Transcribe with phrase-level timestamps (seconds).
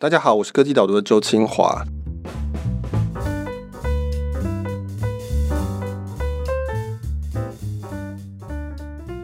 [0.00, 1.84] 大家好，我是科技导读的周清华。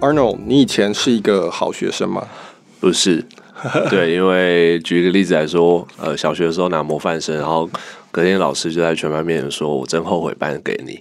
[0.03, 2.29] Arnold，你以前是一个好学生吗？
[2.79, 3.25] 不是，
[3.89, 7.67] 对，因为举一个例子来说，呃，小学的时候拿模范生，然后。
[8.17, 10.99] 隔天老师就在全班面前说：“我真后悔颁给你。”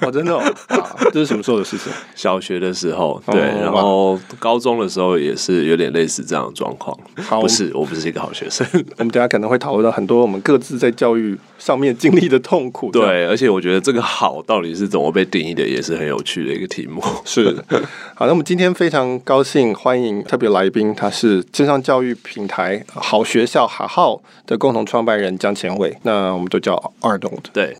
[0.00, 0.38] 哦，真的、 哦
[0.68, 0.94] 啊？
[1.12, 1.92] 这是什么时候的事情？
[2.14, 6.96] 小学的时候，对，哦、然后高中的时候也是有点类似这样的状况。
[7.16, 8.64] 好，不是，我不是一个好学生。
[8.96, 12.92] 我们等下可能会讨论到很多我们各自在教育上面经历的痛苦。
[12.92, 17.02] 对，而且我觉得这个好到底是怎么被定义的，也是很有趣的一个题目。
[17.24, 17.52] 是，
[18.14, 25.98] 好，那我们今天非常高兴欢迎特别来宾，他是线上教育平台好学校哈号的共同创办人江前伟。
[26.04, 26.51] 那我们。
[26.52, 27.44] 就叫 Arnold。
[27.52, 27.76] 对，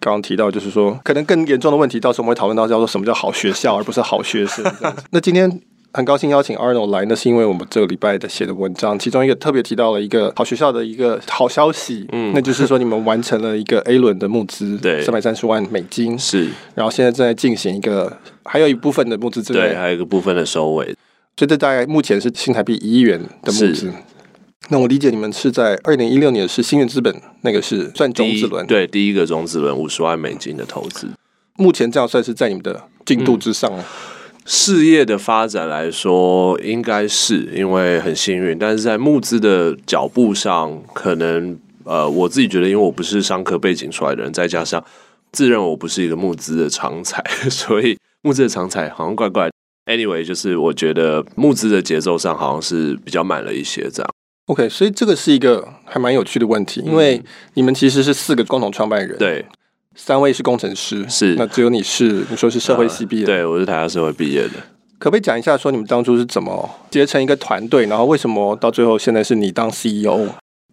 [0.00, 4.64] 刚刚提到就是说，可能更严重的问题，到时候我们会讨论到叫做什么叫好学校， 而不是好学生。
[5.10, 5.60] 那今天
[5.92, 20.86] 很高兴邀请 Arnold 来，那是因为我们这个礼拜的写的文章，其中一个特别提到了一个好学校的一个好消息，嗯，那就是说你们完成了一个 A 轮的募资，对，三百三十万美金是，然后现在正在进行一个，还有一部分的募资，对，还有一个部分的收尾，
[21.36, 23.92] 所以这大概目前是新台币一亿元的募资。
[24.68, 31.08] 那我理解你们是在二零一六年是新源资本那个是算中子轮，对，第一个中子轮五十万美金的投资，
[31.56, 33.70] 目前这样算是在你们的进度之上。
[33.72, 33.84] 嗯、
[34.44, 44.84] 事业的发展来说，应该是因为很幸运，但是在募资的脚步上，可能呃，我自己觉得，因为我不是商科背景出来的人，再加上
[45.30, 49.52] 自认我不是一个募资的常才， 所以募资的常才好像怪怪的。
[49.86, 54.10] Anyway，就是我觉得募资的节奏上好像是比较慢了一些，这样。
[54.46, 57.20] OK，所以这个是一个还蛮有趣的问题，因为
[57.54, 59.44] 你们其实是四个共同创办人，对，
[59.96, 64.52] 三位是工程师，是，那只有你是，你说是社会系毕业对，我是台大社会毕业的，
[65.00, 70.28] 可不可以讲一下，说你们当初是怎么结成一个团队，然后为什么到最后现在是你当 CEO？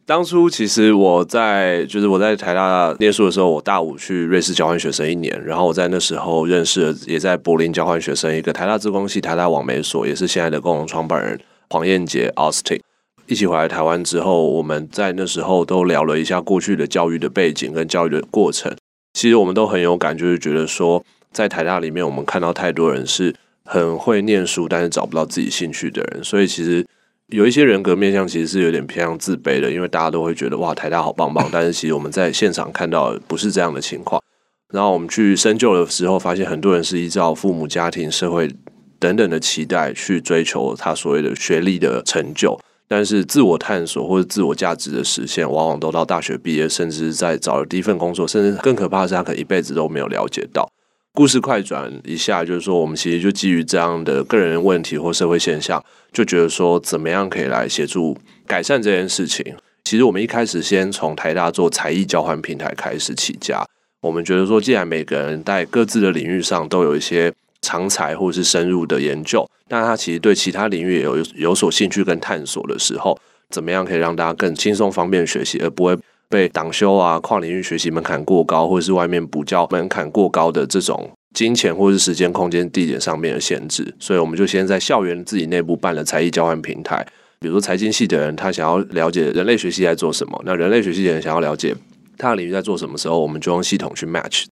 [0.06, 11.40] 当初其实我在就是我在台大念书的时候，我大五去瑞士交换学生一年，然后我在那时候认识了也在柏林交换学生一个台大自工系、台大网媒所，也是现在的共同创办人
[11.72, 12.80] 黄彦杰 Austin。
[13.28, 18.76] 一起回来台湾之后，我们在那时候都聊了一下过去的教育的背景跟教育的过程。
[19.14, 26.24] 其实我们都很有感，就是觉得说，在台大里面，我们看到太多人是很会念书，但是找不到自己兴趣的人。
[26.24, 26.86] 所以其实
[27.28, 31.48] 有一些人格面向，其实是有点偏向自卑的，因为大家都会觉得哇，台大好棒棒。
[31.54, 34.22] 但是其实我们在现场看到不是这样的情况。
[34.74, 38.50] 然后我们去深究的时候，发现很多人是依照父母、家庭、社会
[39.00, 42.60] 等等的期待去追求他所谓的学历的成就。
[42.88, 50.70] 但是自我探索或者自我价值的实现，往往都到大学毕业，甚至在找了第一份工作，甚至更可怕的是，他可能一辈子都没有了解到。
[51.14, 59.56] 故事快转一下，就是说，我们其实就基于这样的个人问题或社会现象，就觉得说，怎么样可以来协助改善这件事情。
[59.84, 63.66] 其实我们一开始先从台大做才艺交换平台开始起家，
[64.02, 67.34] 我们觉得说，既然每个人在各自的领域上都有一些。
[67.64, 73.18] 长才或者是深入的研究，但他其实对其他领域也有有所兴趣跟探索的时候，
[73.50, 75.98] 怎么样可以让大家更轻松方便学习，而不会
[76.30, 83.96] 被挡修啊、跨领域学习门槛过高，或者是外面补教门槛过高的这种金钱或者是时间、空间、地点上面的限制？
[83.98, 87.06] 所以我们就先在校园自己内部办了才艺交换平台，
[87.40, 91.74] 比如说财经系的人他想要了解人类学系在做什么，那人类学系的人想要了解
[92.18, 94.46] 他的领域在做什么时候，我们就用系统去 match。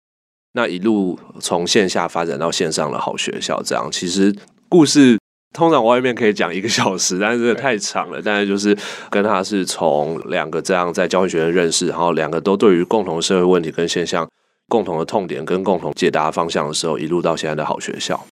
[0.53, 4.35] 那一路从线下发展到线上的好学校，这样其实
[4.69, 5.19] 故事
[5.55, 8.21] 通常外面可以讲一个小时，但是真的太长了。
[8.23, 8.77] 但是就是
[9.11, 14.29] 跟他是从两个这样在交换学生认识，然后两个都对于共同社会问题跟现象、
[14.69, 18.27] 共同的痛点跟共同解答方向的时候，一路到现在的好学校。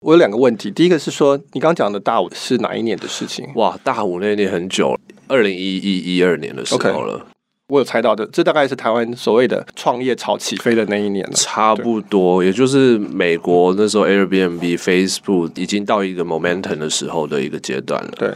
[0.00, 3.48] 我有两个问题，第一个是说，你刚刚讲的大五是哪一年的事情？
[3.54, 7.18] 哇，大五那一年很久了，二零一一一二年的时候了。
[7.18, 7.33] Okay.
[7.74, 18.12] 我有猜到的，这大概是台湾所谓的创业潮起飞的那一年了，差不多，也就是美国那时候 Airbnb、Facebook 已经到一个 momentum 的时候的一个阶段了。
[18.16, 18.32] 对，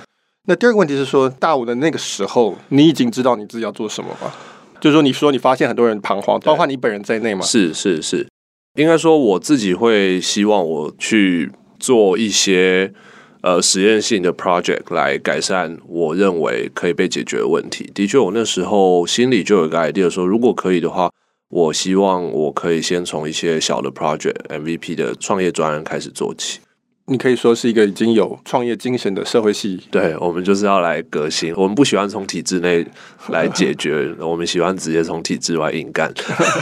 [0.48, 4.32] 那第二个问题是说，大五的那个时候，你已经知道你自己要做什么吗？
[4.80, 7.42] 就是说，你说你发现很多人彷徨，包括你本人在内吗？
[7.42, 8.26] 是是是，
[8.74, 12.92] 应该说我自己会希望我去做一些。
[13.40, 17.90] 呃，实验性的 project 来改善我认为可以被解决的问题。
[17.94, 21.10] 的确，我那时候心里就有一个 idea，说如果可以的话，
[21.48, 26.60] 我希望我可以先从一些小的 project MVP 的创业专案开始做起。
[27.06, 29.80] 你可以说是一个已经有创业精神的社会系。
[29.90, 32.84] 对，我们就是要来革新，我们不喜欢从体制内
[33.28, 36.12] 来解决， 我们喜欢直接从体制外硬干。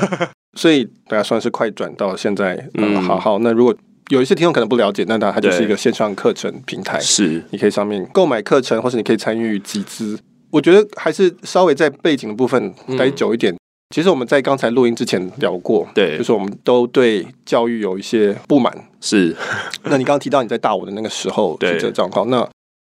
[0.55, 3.41] 所以大家算是快转到现在，嗯，好好。
[3.41, 3.75] 那如果
[4.09, 10.19] 有一些听众可能不了解，那它它就是一个线上课程平台，是，你可以上面购买课程，或是你可以参与集资。
[10.51, 13.53] 我觉得还是稍微在背景的部分待久一点。
[13.53, 13.59] 嗯、
[13.95, 18.73] 其实我们在刚才录音之前聊过，对，就是我们都对教育有一些不满。
[19.01, 19.35] 是，
[19.83, 22.49] 那你刚刚提到你在大五的那个时候对这个状况，那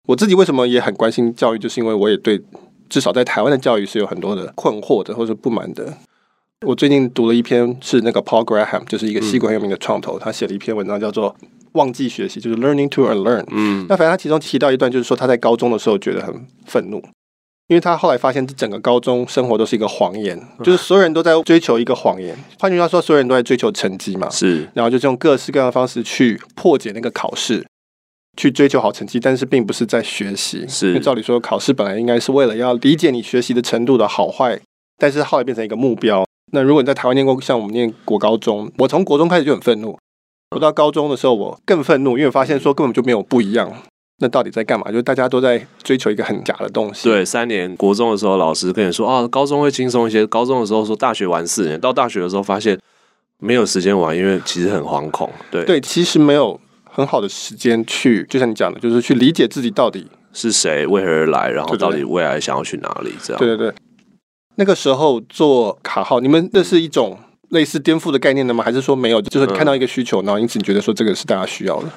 [0.09, 2.43] 我自己为什么也很关心教育，就是因为我也对
[2.88, 5.93] 至少在台湾的教育是有很多的困惑的，或者不满的。
[6.62, 11.35] 我最近读了一篇是那个 Paul Graham，就是一个西国很有名的创投，嗯、他写了一篇文章叫做。
[11.73, 13.43] 忘记学习就是 learning to unlearn。
[13.50, 16.99] 嗯，那反正他其中提到一段，就是说他在高中的时候觉得很愤怒，
[17.69, 22.37] 因为他后来发现这整个高中生活都是一个谎言，就是所有人都在追求一个谎言。
[22.59, 24.29] 换句话说，所有人都在追求成绩嘛。
[24.29, 27.67] 是，然后就是用各式各样的方式去破解那个考试，
[28.37, 30.67] 去追求好成绩，但是并不是在学习。
[30.69, 34.61] 是，因为照理说，考试本来应该是为了要理解你学习的程度的好坏，
[34.99, 36.23] 但是后来变成一个目标。
[36.54, 39.99] 那如果你在台湾念过像我们念国高中，我从国中开始就很愤怒。
[40.54, 43.72] 我到高中的时候，我更愤怒，因为我发现说根本就没有不一样。
[44.19, 44.87] 那到底在干嘛？
[44.88, 47.08] 就是大家都在追求一个很假的东西。
[47.08, 50.26] 对，三年国中的时候，老师跟你说啊，高中会轻松一些。
[50.26, 52.78] 高中的时候说大学玩四年，到大学的时候发现
[53.38, 55.28] 没有时间玩，因为其实很惶恐。
[55.50, 63.14] 对对，其实没有很好的时间去，就像你讲的，就是去理解自己到底是谁，为何而来，然后到底未来想要去哪里。
[63.22, 63.75] 这样对对对。
[64.56, 67.19] 那个时候做卡号，你们那是一种。
[67.52, 68.64] 类似颠覆的概念的吗？
[68.64, 69.20] 还是说没有？
[69.20, 71.88] 就是看到一个需求，然后因此你觉得说这个是大家需要的？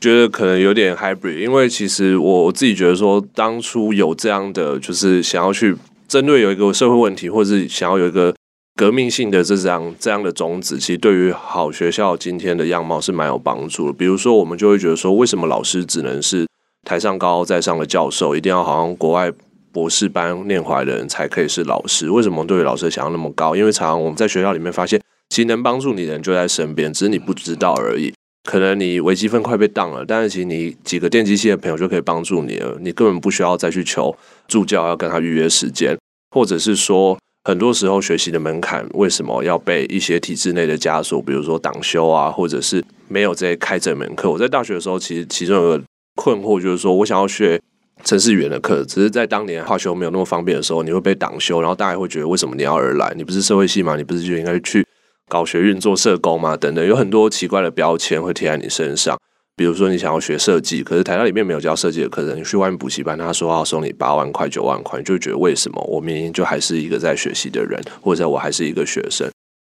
[0.00, 5.76] 觉得可能有点 hybrid，因为其实我我自己觉得说，当初有这样的就是想要去
[6.06, 8.32] 针对有一个社会问题，或者是想要有一个
[8.76, 13.92] 革命性的这样这样的种子，其实对于好学校今天的样貌是蛮有帮助的。
[13.92, 16.46] 比如说，我们就会觉得说，为什么老师只能是
[16.84, 19.32] 台上高高在上的教授，一定要好像国外？
[19.72, 23.56] 博士班念回来的人才可以是老师，为什么对于老师想要那么高？
[23.56, 28.12] 因为常常我们在学校里面发现，其实能帮助你的人就在身边，只是你不知道而已。
[28.44, 34.14] 可能你微积分快被当了，但是其实你几个电机系的朋友就可以帮助你了，你根本不需要再去求
[34.48, 35.96] 助教要跟他预约时间，
[36.30, 44.28] 或者是说，很多时候学习的门槛为什么要被一些体制内的枷锁，比如说党修啊，或者是没有在开这门课？
[44.28, 45.82] 我在大学的时候，其实其中有个
[46.16, 47.60] 困惑就是说我想要学。
[48.04, 53.12] 程式语言的课，只是在当年化修没有那么方便的时候，你会被挡修，然后大家会觉得为什么你要而来？
[53.16, 53.96] 你不是社会系吗？
[53.96, 54.84] 你不是就应该去
[55.28, 56.56] 搞学运做社工吗？
[56.56, 59.16] 等等，有很多奇怪的标签会贴在你身上。
[59.54, 65.80] 比如说你想要学设计，可是台大里面没有教设计的课程，你去外面补习班，他说要收你八万块、九万块，你就觉得为什么？
[65.88, 69.30] 我明明就还是一个在学习的人，或者我还是一个学生。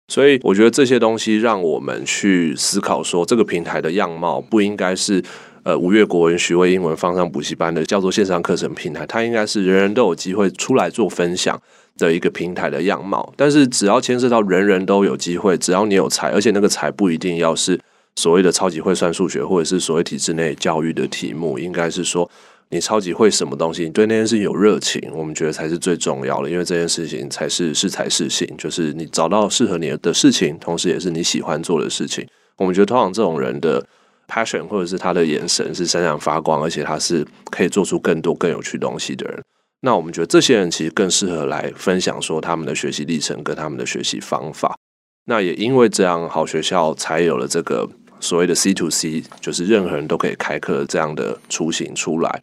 [0.07, 5.23] 所以我觉得这些东西让我们去思考说，这个平台的样貌不应该是。
[5.65, 11.59] 呃，五月国文、学位英文放上补习班的叫做线上课程平台，它应该是人人都有机会出来做分享
[11.97, 13.33] 的一个平台的样貌。
[13.35, 17.79] 但是只要牵涉到人人都有机会，只要你有才，而且那个才不一定要是
[18.15, 22.29] 所谓的超级会算数学，或者是所谓体制内教育的题目，应该是说
[22.69, 32.23] 你超级会什么东西，你对那件事情有热情，我们觉得才是最重要的，因为这件事情才是是才是性，就是你找到适合你的事情，同时也是你喜欢做的事情。
[32.57, 33.83] 我们觉得通常这种人的。
[34.27, 39.41] Passion 或者是他的眼神是闪闪发光，而且他是可以做出更多更有趣东西的人。
[39.81, 44.75] 那我们觉得这些人其实更适合来分享说他们的学习历程跟他们的学习方法。
[45.25, 47.87] 那也因为这样，好学校才有了这个
[48.19, 52.41] 所谓的 C to C，就是任何人都可以开课这样的雏形出来。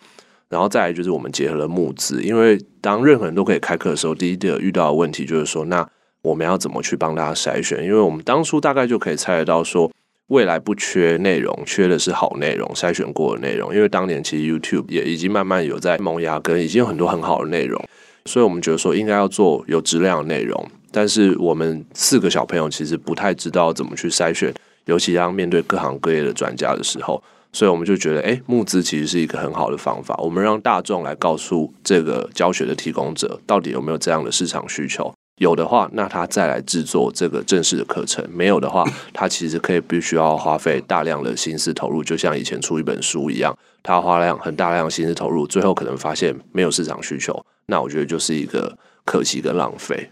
[0.49, 5.89] 然后再来就是我们结合了募资，因为当任何人都可以开课的时候，第一个遇到的问题就是说，那
[6.23, 7.83] 我们要怎么去帮大家筛选？
[7.83, 9.91] 因为我们当初大概就可以猜得到说。
[10.33, 13.75] 未来不缺内容，缺的是好内容，筛选过的内容。
[13.75, 17.79] 因为当年其实 YouTube 也已经慢慢有在萌芽，跟已经有很多很好的内容，
[18.25, 20.67] 所以我们觉得说应该要做有质量的内容。
[20.91, 24.51] 但是我们四个小朋友其实不太知道怎么去筛选，
[24.87, 27.23] 尤其当面对各行各业的专家的时候，
[27.53, 30.17] 所以我们就觉得，诶，募资其实是一个很好的方法。
[30.17, 35.13] 我们让大众来告诉这个教学的提供者，到底有没有这样的市场需求。
[35.39, 50.11] 有的话，那他再来制作这个正式的课程；没有的话， 他其实可以必须要花费大量的心思投入，就像以前出一本书一样，他花量很大量的心思投入，最后可能发现没有市场需求，那我觉得就是一个可惜跟浪费。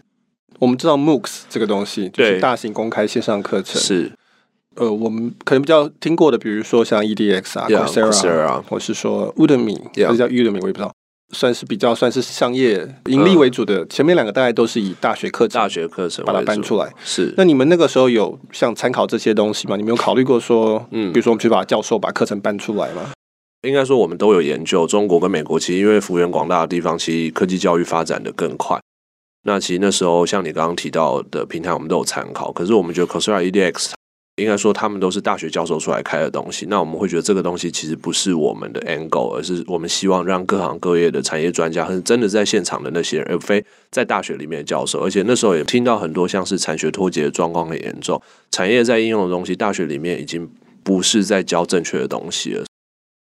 [0.59, 4.11] 我们知道 MOOCs 这个东西，就是大型公开线上课程，是
[4.75, 10.93] 呃，我们可能比较听过的，比如说像 EDX 啊、Coursera 啊，或是说 Udemy，或者叫 Udemy，我也不知道。
[11.31, 16.91] 算是比较算是商业盈利为主的，前面两个大概都是以大学课程、大学课程把它搬出来。
[17.03, 19.75] 是，那你们那个时候有像参考这些东西吗？
[19.75, 23.11] 你们有考虑过说，嗯，比如说我们去把教授把课程搬出来吗？
[23.63, 28.79] 应该说我们都有研究，中国跟美国其实因为幅员广大的地方，其实科技教育发展的更快。
[29.43, 32.51] 那其实那时候像你刚刚提到的平台，我们都有参考。
[32.51, 33.91] 可是我们觉得 Coursera EDX
[34.37, 36.65] 应该说他们都是大学教授出来开的东西。
[36.69, 44.99] 那我们会觉得这个东西其实不是我们的 angle，而是我们希望让各行各业的产业专家，是真的在现场的那些人，而非在大学里面的教授。
[45.01, 48.21] 而且那时候也听到很多像是产学脱节的状况很严重，
[48.51, 50.49] 产业在应用的东西，大学里面已经
[50.83, 52.65] 不是在教正确的东西了。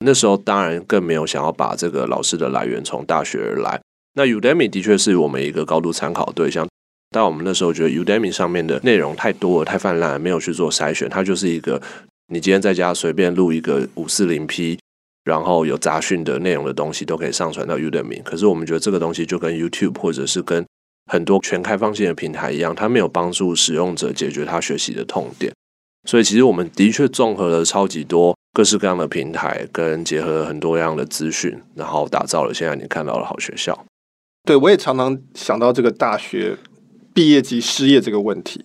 [0.05, 3.81] 那时候当然更没有想要把这个老师的来源从大学而来。
[4.13, 6.67] 那 Udemy 的确是我们一个高度参考对象。
[7.11, 11.09] 但我们那时候觉得 Udemy 上面的内容太多了，太泛滥，没有去做筛选。
[11.09, 11.81] 它就是一个
[12.27, 14.77] 你今天在家随便录一个五四零 P，
[15.23, 18.21] 然后有杂讯的内容的东西都可以上传到 Udemy。
[18.21, 20.63] 可是我们觉得这个东西就跟 YouTube 或者是跟
[21.11, 25.51] 很多全开放性的平台一样，它没有帮助使用者解决他学习的痛点。
[26.07, 33.83] 所以其实我们的确综合了超级多各式各样的平台，跟结合了很多样的资讯，然后打造了现在你看到的好学校。
[34.43, 36.55] 对，我也常常想到这个大学。
[37.19, 38.63] 毕业及失业这个问题，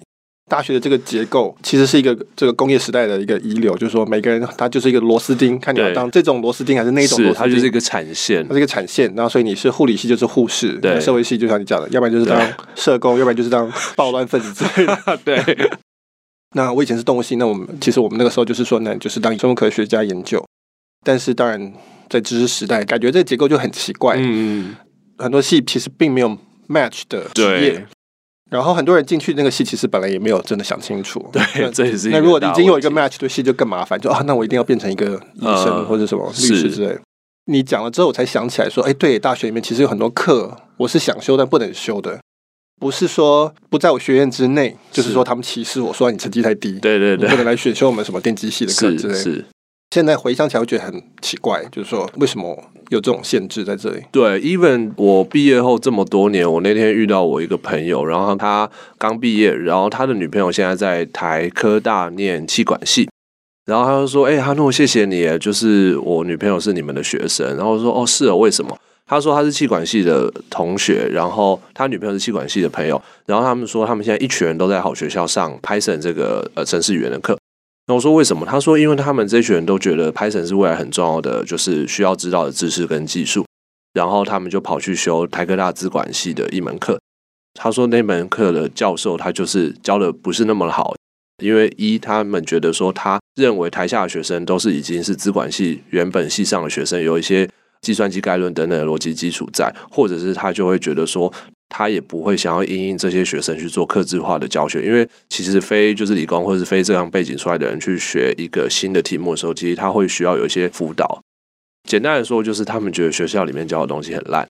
[0.48, 9.12] 大学的这个结构其实是一个这个工业时代的一个遗留，就是说每个人他就是一个螺丝钉，看你要当这种螺丝钉还是那种螺丝钉，它就是一个产线，它是一个产线。
[9.16, 12.40] 然后所以你是护理系就是护士，对，社会系就像你讲的，要不然就是当
[12.76, 15.18] 社工，要不然就是当暴乱分子之类的。
[15.26, 15.42] 对。
[16.54, 20.40] 那我以前是动物系，那我们其实我们那个时候就是说，那就是当生物科学家研究。
[21.04, 21.72] 但是当然
[22.08, 24.14] 在知识时代，感觉这个结构就很奇怪。
[24.16, 24.76] 嗯，
[25.18, 27.84] 很多系其实并没有 match 的职业。
[28.50, 31.24] 然后很多人进去那个戏，其实本来也没有真的想清楚。
[31.32, 32.10] 对，这也是。
[32.10, 33.98] 那如果已经有一个 match 的戏，就更麻烦。
[33.98, 36.88] 就啊，那我一定要变成一个医生或者什么律师之类。
[36.88, 37.00] 是
[37.46, 42.20] 你讲了之后，我才想起来说，哎，对，大学里面其实有很多课我是想修但不能修的，
[42.80, 49.18] 不是说不在我学院之内，是就是说他们歧视我说你成绩太低，对对对，不能来选修我们什么电机系的课之类的。
[49.18, 49.44] 是。
[49.94, 52.52] 现在回想起来，我觉得很奇怪，就是说为什么
[52.88, 54.02] 有这种限制在这里？
[54.10, 63.08] 对，even 我毕业后这么多年，我那天遇到我一个朋友，然后他刚毕业，然后他的女朋友现在在台科大念气管系，
[63.66, 77.38] 然后他就说：“哎、哈诺，谢谢你，就是我女朋友是你们的学生。”然后说：“哦，是啊，为什么？”他说他是气管系的同学，然后他女朋友是气管系的朋友，然后他们说他们现在一群人都在好学校上 Python 这个呃程式语言的课。
[77.86, 78.46] 那我说为什么？
[78.46, 83.44] 他说，因为他们这群人都觉得 Python 是未来很重要的，就是需要知道的知识跟技术。
[83.92, 86.98] 然后他们就跑去修台科大资管系的一门课。
[87.52, 90.94] 他说那门课的教授他就是教的不是那么好，
[91.42, 97.48] 因为一他们觉得说他认为台下的学生都是已经是资管系原本系上的学生，有一些
[97.82, 101.30] 计算机概论等等的逻辑基础在，或者是他就会觉得说。
[101.76, 111.20] 他也不会想要因应这些学生去做克制化的教学，因为其实非就是理工或者是非这样背景出来的人去学一个新的题目的时候，其实他会需要有一些辅导。
[111.88, 114.46] 简单来说，就是他们觉得学校里面教的东西很烂，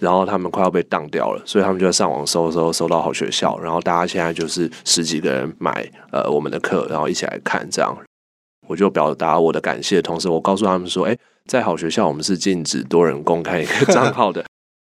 [0.00, 7.94] 然后他们快要被当掉了，所以他们就在上网搜搜搜到好学校，然后大家现在就是十几个人买呃我们的课，然后一起来看这样。
[8.66, 14.42] 我就表达我的感谢，同时我告诉他们说，哎，在好学校我们是禁止多人公开一个 账号的。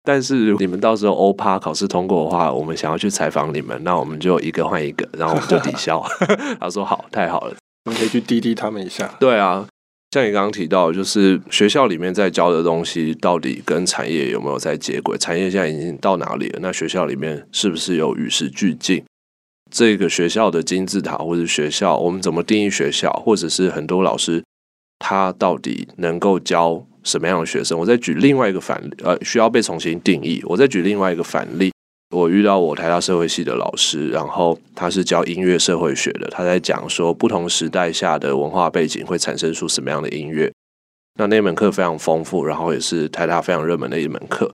[0.03, 6.03] 但是你们到时候欧趴考试通过的话，我们想要去采访你们，那我们就一个换一个，然后我们就抵消。
[6.59, 9.13] 他说好，太好了，我们可以去滴滴他们一下。
[9.19, 9.67] 对啊，
[10.11, 15.17] 像你刚刚提到，就是学校里面在教的东西，到底跟产业有没有在接轨？
[15.17, 16.59] 产业现在已经到哪里了？
[16.61, 19.03] 那学校里面是不是有与时俱进？
[19.69, 23.11] 这个学校的金字塔，或者学校，我们怎么定义学校？
[23.23, 24.43] 或者是很多老师，
[24.97, 26.85] 他到底能够教？
[27.09, 27.77] 什么样的学生？
[27.77, 30.41] 我再举另外一个反，呃，需要被重新定义。
[30.45, 31.71] 我再举另外一个反例，
[32.15, 40.51] 我遇到我台大社会系的老师，然后他是教音乐社会学的，他在讲说不同时代下的文化背景会产生出什么样的音乐。
[41.19, 44.51] 那那门课非常丰富，然后也是台大非常热门的一门课。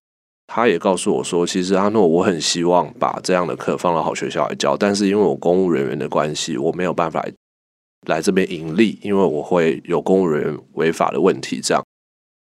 [0.47, 7.25] 他也告诉我说，其实阿诺，我很希望把这样的课放到好学校来教，但是因为我公务人员的关系，我没有办法
[8.07, 11.83] 来这边盈利，因为我会有公务人员违法的问题，这样。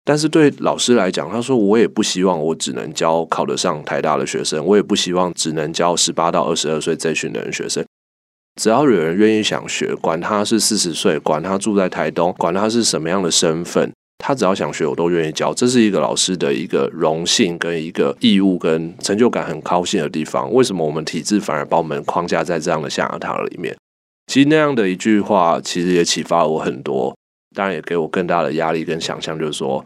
[0.06, 7.82] 但是对老师来讲，他说我也不希望我只能教考得上台大的学生，我也不希望只能教十八到二十二岁这群的人学生。
[8.60, 15.54] 只要有人愿意想学，管他是四十岁，管他住在台东，管他是什么样的身份，他只要想学，我都愿意教。
[15.54, 20.52] 这是一个老师的一个荣幸跟一个义务跟成就感很高兴的地方。
[20.52, 23.74] 为什么我们体制反而把我们框架在这样的象牙塔里面？
[24.26, 27.16] 其实那样的一句话，其实也启发了我很多，
[27.56, 29.82] 当然也给我更大的压力跟想象，就是说。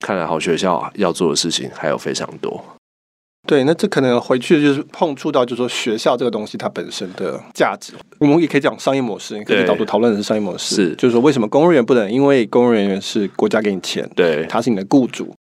[0.00, 2.62] 看来好学校要做的事情还有非常多。
[3.46, 7.92] 对，那这可能回去就是碰触到，就是说学校这个东西它本身的价值。
[8.18, 10.74] 我们也可以讲商业模式，可以导度讨论的是商业模式。
[10.74, 12.10] 是，就是说为什么公务员不能？
[12.10, 15.32] 因为公务人员是国家给你钱，对，他是你的雇主，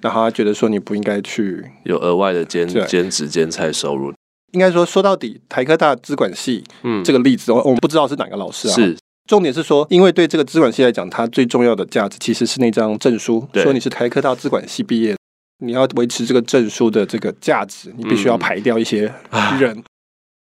[0.00, 4.14] 然后他觉得说你不应该去有额外的兼兼职兼差收入。
[4.52, 8.74] 应该说说到底，台科大资管系，嗯，这个例子，我我们不知道是哪个老师啊。
[8.74, 8.96] 是，
[9.32, 15.16] 重点是说，因为对这个资管系来讲，它最重要的价值其实是那张证书，说你是台科大资管系毕业，
[15.64, 19.10] 你要维持这个证书的这个价值，你必须要排掉一些
[19.58, 19.74] 人。
[19.78, 19.84] 嗯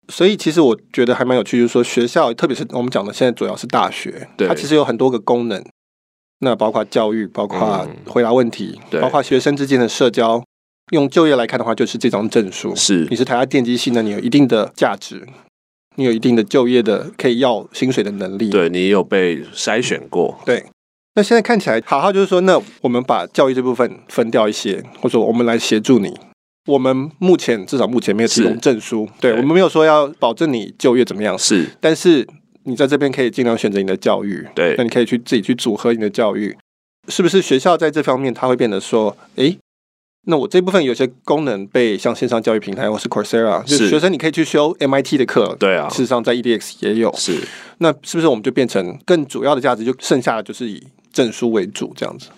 [0.09, 5.65] 所以其实我觉得还蛮有趣，就是说学校，特别是我们讲的现在主要是大学，它其实有很多个功能，
[6.41, 10.43] 那包括教育，包括回答问题，包括学生之间的社交。
[10.91, 13.07] 用就业来看的话，就是这张证书，是。
[13.09, 15.27] 你是台大电机系呢，你有一定的价值，
[15.95, 20.37] 你有一定的就业的可以要薪水的能力，对你有被筛选过。
[20.45, 20.63] 对，
[21.15, 26.13] 那现在看起来，好好就是说，那我们把教育这部分分掉一些，或者说我们来协助你。
[26.67, 29.39] 我们目前至少目前没有提供证书，对，对。
[29.39, 32.27] 我们没有说要保证你就业怎么样，是，但是
[32.63, 36.57] 你在这边可以尽量选择你的教育，对，那你可以去自己去组合你的教育，
[37.07, 39.55] 是不是学校在这方面它会变得说，诶，
[40.25, 47.39] 那我这部分有些功能被像线上教育平台或是 Coursera，就是学生你可以去修 MIT 的课，对啊，事实上在 EDX 也有，是，
[47.77, 52.29] 那是不是我们就变成更主要的价值就剩下的就是以证书为主这样子？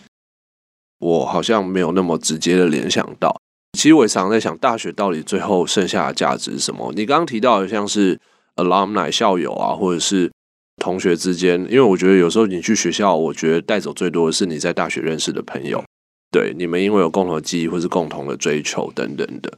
[0.99, 3.35] 我好像没有那么直接的联想到。
[3.77, 6.91] 其实我也常常在想，大学到底最后剩下的价值是什么？
[6.95, 8.19] 你刚刚提到的像是
[8.55, 10.31] alumni 校友啊，或者是
[10.77, 15.83] 同学之间，因为我觉得有时候你去学校，我觉得带走最多的是你在大学认识的朋友，
[16.37, 19.51] 对，你们因为有共同的记忆或是共同的追求等等的。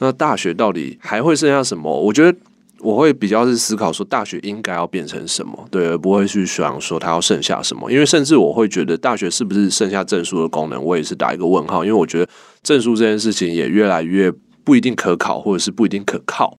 [0.00, 2.00] 那大学到底还会剩下什么？
[2.02, 2.38] 我觉得。
[2.80, 7.90] 我会比较是思考说，大学应该要变成什么，对，而不会去想说它要剩下什么。
[7.90, 11.82] 因为甚至我会觉得，大学是不是剩下证书的功能，我也是打一个问号。
[11.82, 12.28] 因为我觉得
[12.62, 14.30] 证书这件事情也越来越
[14.62, 16.54] 不一定可考，或者是不一定可靠。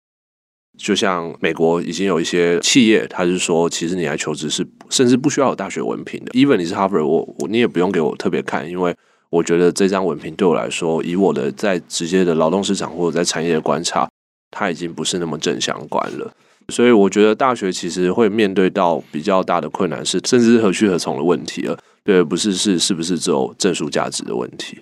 [0.75, 6.31] 就像美国已经有一些企业，他是说，其实你来求职是甚至不需要有大学文凭的。
[6.31, 8.93] Even 你是 Harvard，我我你也不用给我特别看，因为
[9.37, 14.07] 我觉得这张文凭对我来说，以我的在直接的劳动市场或者在产业的观察。
[14.49, 16.31] 它已经不是那么正相关了，
[16.69, 21.77] 所以我觉得大学其实会面对到比较大的困难，是甚至是何去何从的问题了。
[22.05, 24.79] 对，不是是是不是只有证书价值的问题。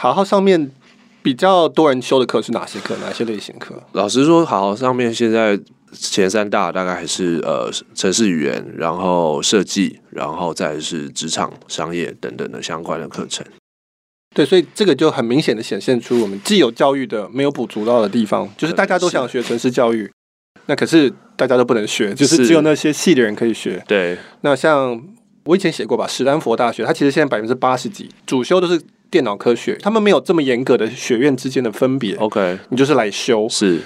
[0.00, 0.70] 好好上面
[1.24, 2.96] 比较多人修的课是哪些课？
[2.98, 3.82] 哪些类型课？
[3.92, 5.58] 老实说，好好上面现在
[5.92, 13.44] 前三大大概还是呃城市语言，然后设计，然后再是职场、商业等等的相关的课程。
[14.34, 20.10] 对，所以这个就很明显的显现出我们既有教育的没有补足到的地方，就是大家都想学城市教育，
[20.66, 23.80] 那可是大家都不能学，就是只有那些系的人可以学。
[23.86, 25.00] 对，那像
[25.44, 32.16] 我以前写过吧，史丹佛大学，它其实现在百分之八十几主修都是电脑科学，他们没有这么严格的学院之间的分别。
[32.16, 33.78] OK，你就是来修，是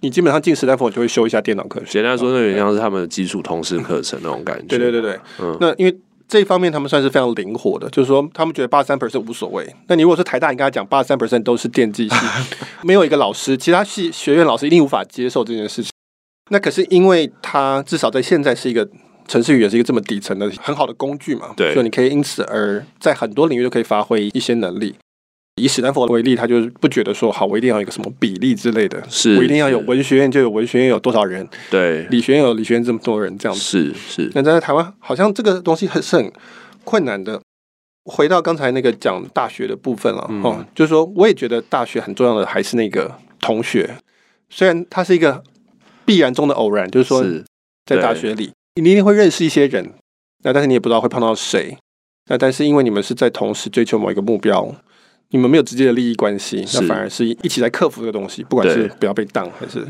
[0.00, 1.86] 你基本上进史丹佛就会修一下电脑科学。
[1.92, 4.78] 简单说，那有点像是他们的基础通识课程那种感觉。
[4.78, 5.94] 对对对对，嗯，那因为。
[6.28, 9.66] 这一方面他们算是非常灵活的，就是说他们觉得八十三 percent 无所谓。
[9.88, 12.16] 那你如果是台大，你跟他讲八十三 percent 都是电机系，
[12.82, 15.90] 没有一个老师，其他系学院老师一定无法接受这件事情。
[16.50, 18.88] 那可是因为他至少在现在是一个
[19.28, 24.94] 城市语言是一个这么底层的很好的工具嘛，对，所以你可以因此而在很多领域都可以发挥一些能力。
[25.56, 34.30] 以史丹佛为例，他就是不觉得说好，我一定要有一个什么比例之类的，是我一定要有文学院就有文学院有多少人，对，理学院有理学院这么多人这样子，是是。
[34.34, 36.32] 那在台湾好像这个东西很是很
[36.84, 37.40] 困难的。
[38.04, 43.98] 回到刚才那个讲大学的部分了，嗯、哦，就是说我也觉得大学很重要的还是那个同学，
[44.48, 45.44] 虽然它是一个
[46.04, 47.22] 必然中的偶然，就是说
[47.84, 49.92] 在大学里你一定会认识一些人，
[50.42, 51.76] 那但是你也不知道会碰到谁，
[52.30, 54.74] 那但是因为你们是在同时追求某一个目标。
[55.32, 58.44] 你们没有直接的利益关系，那反而是一起来克服这个东西。
[58.44, 59.86] 不管是不要被当，还是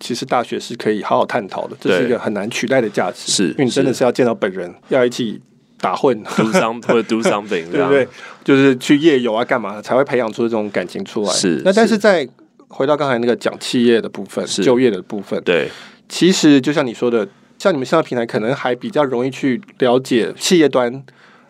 [0.00, 1.76] 其实大学是可以好好探讨的。
[1.80, 5.40] 这是一个很难取代的价值，是因为你真的是要见到本人，要一起
[5.80, 8.06] 打混，do some 或者 do something， 对不对？
[8.44, 11.32] 就是去夜游啊，干嘛才会培养出这种感情出来？
[11.32, 11.62] 是。
[11.64, 12.28] 那但是在
[12.66, 15.70] 回到刚才那个讲企业的部分，就业的部分，对，
[16.08, 17.26] 其实就像你说的，
[17.56, 21.04] 像你们现在平台可能还比较容易去了解企业端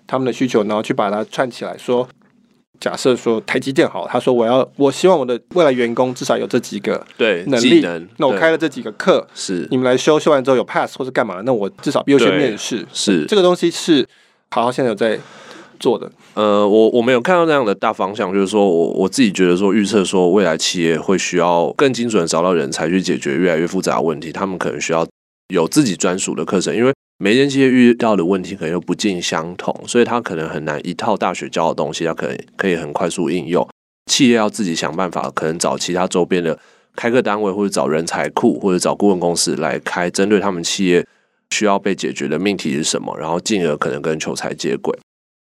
[0.06, 2.06] 他们的需求，然后去把它串起来说。
[2.80, 11.40] 假设说台积电好，他说我要，我希望我的未来员工至少有这几个对能力，能那我开了这几个课，是你们来修，修完之后有 pass 或是干嘛？
[11.44, 12.86] 那我至少优先面试。
[12.92, 14.06] 是这个东西是
[14.50, 15.18] 好好现在有在
[15.78, 16.10] 做的。
[16.34, 25.06] 呃，我我没有看到那样的大方向，就是说我我自己觉得说预测说未来企业会需要更精准的找到人才去解决越来越复杂的问题，他们可能需要
[25.48, 26.92] 有自己专属的课程，因为。
[27.18, 33.66] 每间企业遇到的问题可能又不尽相同，所以他可能很难一套大学教的东西，他可能可以很快速应用。
[34.10, 36.58] 企业要自己想办法，可能找其他周边的
[36.94, 41.06] 开课单位，或者找人才库，或者找顾问公司来开针对他们企业
[41.50, 44.94] 需要被解决的命题是什么，然后进而可能跟求才接轨。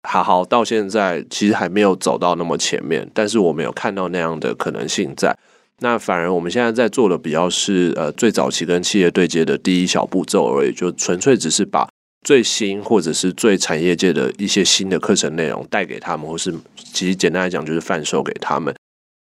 [0.06, 5.34] 好好，到现在其实还没有走到那么前面，但是我没有看到那样的可能性在。
[5.82, 11.88] 那反而我们现在在做的比较是呃最早期跟企业对接的第一小步骤而已，就纯粹只是把
[12.24, 18.72] 最新或者是最产业界的一些新的课程内容带给他们，或是其实简单来讲就是贩售给他们。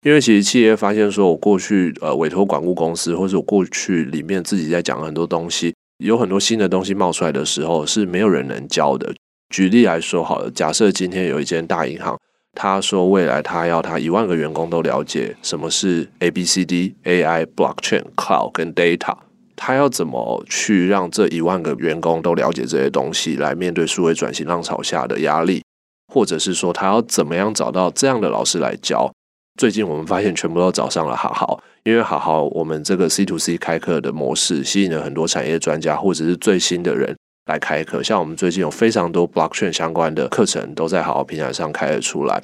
[0.03, 9.11] 因为其实企业发现说，我过去呃委托管顾公司，或者我过去里面自己在讲很多东西，有很多新的东西冒出来的时候，是没有人能教的。
[9.49, 12.15] 举例来说，好了，假设今天有一间大银行，
[12.55, 19.17] 他说未来他要他一万个员工都了解什么是 A B C D A I Blockchain Cloud 跟 Data，
[19.57, 25.61] 他要怎么去让这一万个员工都了解这些东西，来面对数位转型浪潮下的压力，
[26.13, 29.11] 或者是说他要怎么样找到这样的老师来教？
[29.59, 37.15] 最近我们发现，全部都找上了好好，因为好好我们这个 C to C 开课的模式，吸引了很多产业专家或者是最新的人
[37.45, 38.03] 来开课。
[38.03, 42.43] 像我们最近有非常多 Blockchain 相关的课程都在好好平台上开了出来。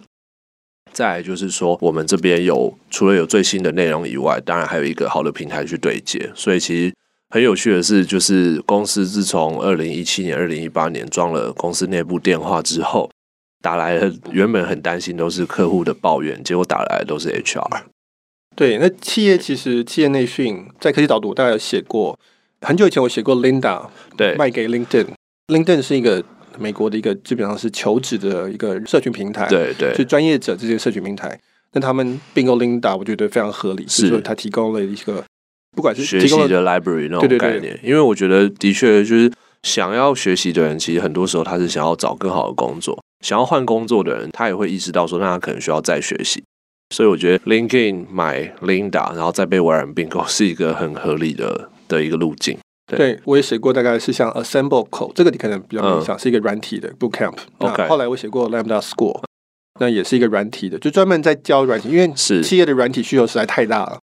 [0.92, 6.32] 再来就是说，我们这边有除了有最新的内容以外，当然还有一个好的平台去对接。
[6.36, 6.94] 所以其实
[7.30, 13.10] 很有趣的是，就是公司自从二零一七年、二零一八年装了公司内部电话之后。
[13.64, 17.84] 打来的原本很担心都是客户的抱怨，结果打来的都是 HR。
[18.56, 22.20] 对，那企业其实企业内训在科技导读，大概有写过，
[22.66, 25.08] 很久以前我写过 Linda，对，卖给 LinkedIn。
[25.48, 26.24] LinkedIn 是一个
[26.60, 31.38] 美国的一个基本上是求职的一个社群平台，对对，就专业者这些社群平台。
[31.74, 35.24] 那他们并购 Linda，我觉得非常合理，是说他提供了一个
[35.76, 39.32] 不管是学习的 library 那种概念，对对对，因为我觉得的确就是
[39.64, 43.02] 想要学习的人，其实很多时候他是想要找更好的工作。
[43.26, 46.44] 想要换工作的人，他也会意识到说，那他可能需要再学习。
[46.94, 52.58] 所以我觉得 LinkedIn 买 Linda，然后再被微软并购，是一个很合理的的一个路径。
[52.88, 57.38] 对，我也写过，大概是像 Assemble Code，这个你可能比较印象，嗯、是一个软体的 Bootcamp。
[57.60, 59.22] OK，后来我写过 Lambda School，
[59.80, 64.00] 那也是一个软体的，就专门在教软体，因为是企业的软体需求实在太大了。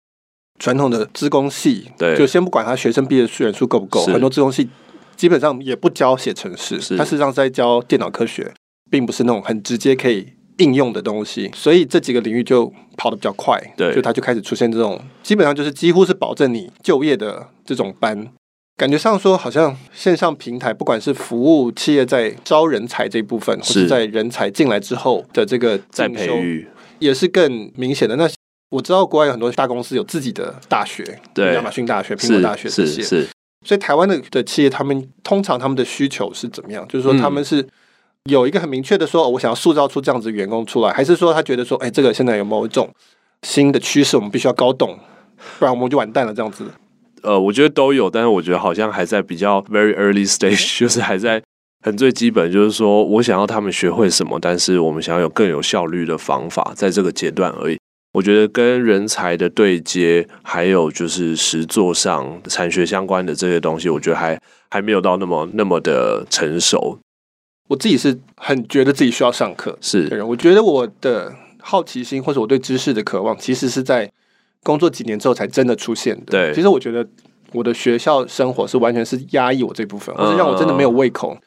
[0.59, 4.69] 传统的资工系，对，就先不管他学生毕业的人数够不够，很多资工系
[5.15, 8.53] 基本上也不教写程式，他实际上是在教电脑科学。
[8.89, 10.25] 并不是那种很直接可以
[10.57, 18.27] 应用的东西，所以这几个领域就跑得比较快，对，就它就开始出现这种基本上就是几乎是保证你就业的这种班，
[18.75, 26.67] 感觉上说好像线上平台，不管是服务企业在招人才这一部分，或者在人才进来之后的这个再培育，
[26.99, 28.15] 也是更明显的。
[28.15, 28.27] 那
[28.69, 33.27] 我知道国外有很多大公司有自己的大学，对，亚马逊大学、苹果大学这些，是，
[33.65, 36.87] 所以台湾的的企业，他们通常他们的需求是怎么样？
[36.87, 37.67] 就是说他们是。
[38.27, 42.89] 有一个很明确的说，我想要塑造出这样子员工出来，还是说他觉得说，哎，这个现在有某一种
[43.43, 44.97] 新的趋势，我们必须要搞懂，
[45.59, 46.65] 不然我们就完蛋了这样子。
[47.23, 51.41] 呃，我觉得都有，但是我觉得好像 还在比较 very early stage，就是还在
[51.83, 57.77] 很最基本，就是说我想要他们学会什么，但是我们想要有更有效率的方法，在这个阶段而已。
[58.13, 64.39] 我觉得跟人才的对接，还有就是实作上产学相关的这些东西，我觉得还
[64.71, 66.97] 还没有到那么那么的成熟。
[67.67, 74.09] 我自己是很觉得自己需要上课，是对，我觉得我的好奇心或者我对知识的渴望，其实是在
[74.63, 76.31] 工作几年之后才真的出现的。
[76.31, 77.05] 对，其实我觉得
[77.51, 81.37] 我的学校生活是完全是压抑我这部分，或者让我真的没有胃口。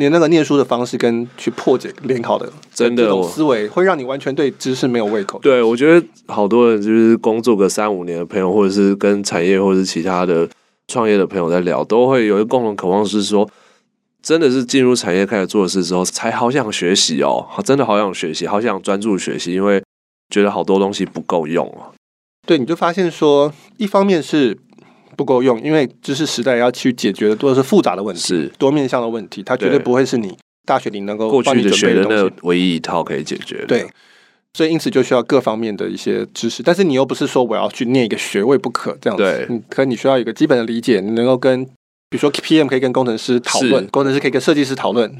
[0.00, 5.38] 你那个念书的方式跟去破解联考的真的这种思维，会让你完全对知识没有胃口。
[5.40, 10.48] 对，我觉得好多人就是工作个三五年的朋友，或者是跟产业或者是其他的
[10.88, 13.48] 创业的朋友在聊，都会有一个共同渴望是说。
[14.22, 19.82] 真的是进入产业开始做事之后，才好想学习哦，真的好想学习，好想专注学习，因为
[20.28, 21.94] 觉得好多东西不够用哦。
[22.46, 24.58] 对，你就发现说，一方面是
[25.16, 33.66] 不够用，因为知识时代要去解决的都是复杂的问题，是多面向的问题，它绝对不会是你大学里能够过去的学的那唯一一套可以解决的。
[33.66, 33.86] 对，
[34.54, 41.66] 所以因此就需要各方面的一些知识，但是你又不是说我要去念一个学位不可这样子，对，可你需要一个基本的理解，你能够跟。
[42.10, 45.14] 比如说，PM 可以跟工程师讨论，工程师可以跟设计师讨论。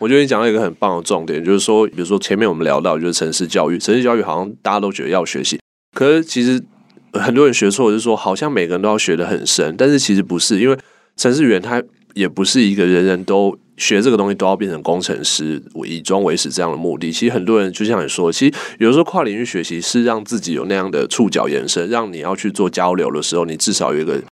[0.00, 5.58] 我觉得你讲到一个很棒的重点，就是说，比如说前面我们聊到，就是城市教育，城市教育好像大家都觉得要学习，
[5.96, 6.62] 可是其实
[7.14, 10.78] 很多人学错，就是说好像每个人都要学得很深，但是其实不是，因为
[11.16, 11.82] 程式员他
[12.14, 17.10] 也不是一个人人都学这个东西都要变成工程师，以终为始这样的目的。
[17.10, 24.22] 其实很多人就像你说，其实有时候跨领域学习是让自己有那样的触角延伸，让你要去做交流的时候，你至少有一个。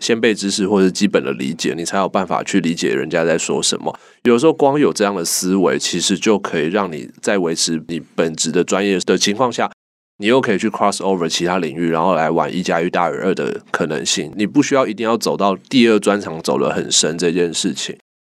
[0.00, 3.98] 先备知识或者基本的理解，你才有办法去理解人家在说什么。
[4.24, 9.70] 有时候光有这样的思维，其实就可以让你在维持你本职的专业的情况下，
[10.18, 14.32] 你又可以去 cross over 其他领域，然后来玩一加一大于二的可能性。
[14.36, 17.96] 你不需要一定要走到第二专长走得很深这件事情。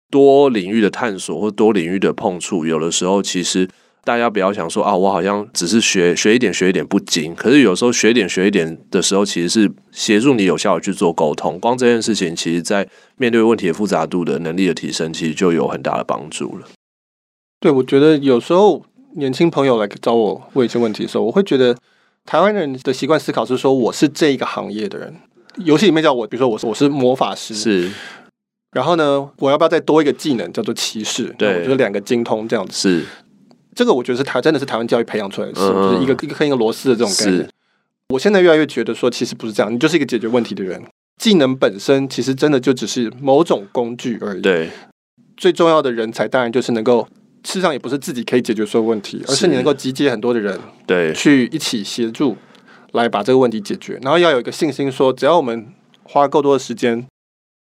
[0.10, 3.68] 多领域的探索或多领域的碰触，有的时候其实
[4.04, 11.60] 大家不要想说啊，我好像只是学学一点学一点不精，可是有时候学一点学一点的时候，其实是协助你有效的去做沟通。
[11.60, 12.88] 光这件事情，其实在
[13.18, 16.66] 面对问题的复杂度的能力的提升，其实就有很大的帮助了。
[17.60, 18.84] 对，我觉得有时候
[19.18, 21.78] 年轻朋友来找我问一些问题的时候，我会觉得
[22.26, 25.16] 台湾人的习惯思考是说，我是这一个行业的人，
[25.58, 27.92] 游戏里面叫我，比如说我是我是魔法师，是。
[28.72, 31.26] 然后呢，我要不要再多一个技能叫做骑士？
[31.38, 33.06] 对，我觉得两个精通这样子是。
[33.74, 37.50] 这个我觉得是台真的是台湾教育培养出来的事，嗯、就是一个一个跟一个螺丝的这种概念。
[38.10, 40.84] 我现在越来越觉得说，其实不是这样，你就是一个解决问题的人。
[41.18, 44.42] 技能本身其实真的就只是某种工具而已。
[44.42, 44.70] 对，
[45.38, 47.08] 最重要的人才当然就是能够，
[47.44, 52.36] 事实上也不是自己可以解决所有问题，而是你能够集结很多的人，对，去一起协助
[52.92, 53.98] 来把这个问题解决。
[54.02, 55.68] 然后要有一个信心说，说只要我们
[56.04, 57.06] 花够多的时间。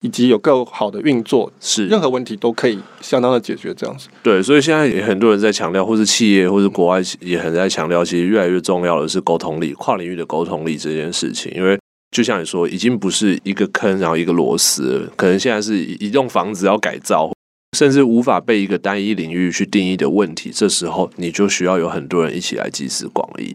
[0.02, 4.08] 以及有更好的运作，是任何问题都可以相当的解决，这样子。
[4.22, 11.52] 对，所以现在也很多人在强调，或是企业，或是国外也很在强调，其实越来越重要的是沟通力，跨领域的沟通力这件事情。
[11.54, 11.78] 因为
[12.10, 17.30] 就像你说，已经不是一个坑，然后一个螺丝，可能现在是一栋房子要改造，
[17.76, 23.54] 甚至无法被一个单一领域去定义的问题，这时候你就需要有很多人一起来集思广益。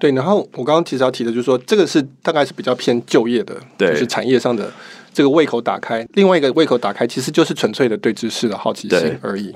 [0.00, 4.72] 对，然后我刚刚其实要提的就是说，这个是大概是比较偏就业的，对，就是产业上的。
[5.12, 9.54] 这个胃口打开，另外一个胃口打开，其实就是纯粹的对知识的好奇心而已。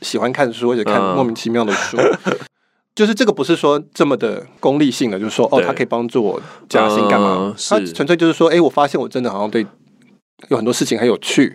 [0.00, 2.36] 喜欢看书，或者看莫名其妙的书，嗯、
[2.94, 7.54] 就是这个不是说这么的功利性的，就是说哦，它可以帮助我加薪干嘛？
[7.68, 9.64] 它纯粹就是说，哎，我发现我真的好像对
[10.48, 11.54] 有很多事情很有趣。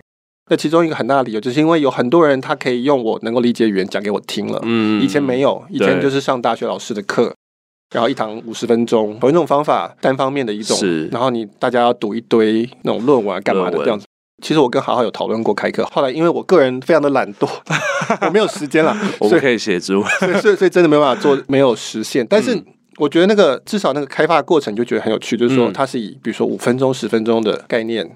[0.50, 4.58] 那其中一个很大的理由，就是因为有很多人他可以用我能够理解语言讲给我听了。
[4.62, 7.34] 嗯，以前没有，以前就是上大学老师的课。
[7.90, 14.06] 然后一堂五十分钟，有一种方法，单方面的一种，是然后你大家要读一堆那种论文啊，干嘛的这样子。
[14.42, 17.48] 其实我跟好好有讨论过开课，后来因为我个人非常的懒惰，
[18.26, 22.24] 我没有时间了，我们可以协助，所以所以所以真的没有办法做， 没有实现。
[22.28, 22.56] 但是
[22.98, 28.08] 我觉得那个至少那个开发过程就觉得很有趣，就是说它是以比如说五分钟、十分钟的概念。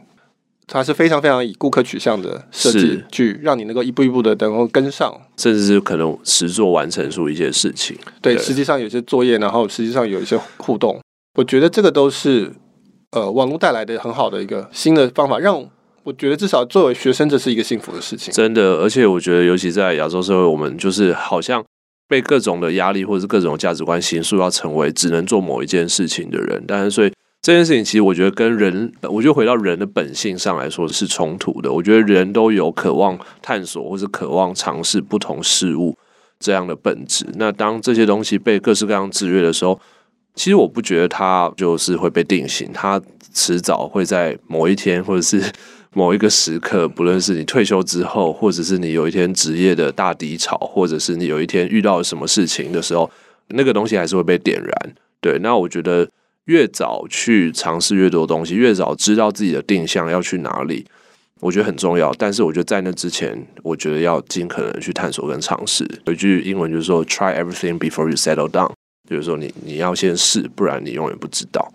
[0.66, 7.96] 它是非常非常以顾客取向的设计，去让你能够一步一步的能够跟上，甚至是可能实做完成出一些事情。
[8.22, 10.98] 对，对实际上有些作业，然后实际上有一些互动。
[11.36, 12.50] 我觉得这个都是
[13.10, 15.62] 呃网络带来的很好的一个新的方法，让
[16.04, 18.32] 我觉得至少作为学生，这是一个幸福的事情。
[18.32, 21.62] 真的，而且我觉得，尤其在亚洲社会，我们就是好像
[22.08, 26.64] 被各种的压力或者是各种价值观形塑，要成为只能做某一件事情的人。
[26.66, 27.12] 但是，所以。
[27.42, 31.72] 这件事情其实我觉得跟人，我觉得回到人的本性上来说是冲突的。
[31.72, 35.98] 我觉得人都有渴望探索或是渴望尝试不同事物
[36.38, 37.26] 这样的本质。
[37.34, 39.80] 那当这些东西被各式各样制约的时候，
[40.36, 43.02] 其实我不觉得它就是会被定型，它
[43.34, 45.42] 迟早会在某一天或者是
[45.94, 53.10] 某一个时刻，不论是你退休之后，或者是你有一天职业的大低潮，或者是你有一天遇到什么事情的时候，
[53.48, 54.94] 那个东西还是会被点燃。
[55.20, 56.08] 对，那我觉得。
[56.46, 60.84] 越早去尝试越多东西，越早知道自己的定向要去哪里，
[61.40, 62.12] 我觉得很重要。
[62.18, 65.88] 但是我觉得在那之前，我觉得要尽可能去探索跟尝试。
[66.06, 68.72] 有一句英文就是说：“Try everything before you settle down。”
[69.08, 71.72] 就是说你你要先试，不然你永远不知道。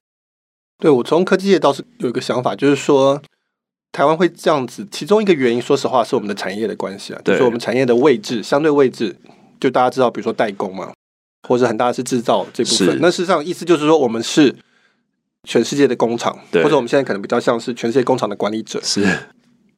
[0.79, 3.21] 对，我从科技界倒是有一个想法，就是说
[3.91, 9.15] 台湾会这样子，其中一个原因，说实话是我们的产业的关系啊，就是我们产业的位置相对位置，
[9.59, 10.91] 就大家知道，比如说代工嘛。
[11.43, 14.55] 或者很大的是制造这部分，那事实上意思就是说，我们是
[15.43, 18.81] 全世界的工厂，或者我们现在可能比较像是全世界工厂的管理者。
[18.83, 19.05] 是